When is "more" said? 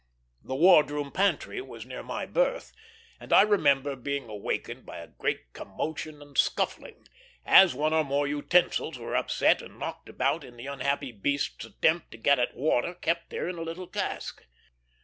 8.03-8.25